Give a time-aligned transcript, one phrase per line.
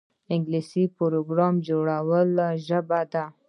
[0.33, 3.23] انګلیسي د پروګرام جوړولو ژبه ده